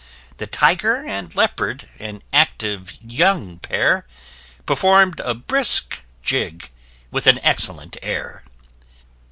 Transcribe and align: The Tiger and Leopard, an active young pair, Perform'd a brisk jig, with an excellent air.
The 0.37 0.47
Tiger 0.47 1.05
and 1.05 1.35
Leopard, 1.35 1.87
an 1.99 2.23
active 2.33 2.97
young 3.05 3.59
pair, 3.59 4.07
Perform'd 4.65 5.19
a 5.19 5.35
brisk 5.35 6.03
jig, 6.23 6.71
with 7.11 7.27
an 7.27 7.39
excellent 7.43 7.97
air. 8.01 8.41